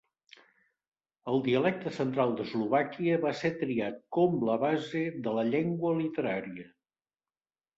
[1.33, 6.67] El dialecte central d'Eslovàquia va ser triat com la base de la llengua literària.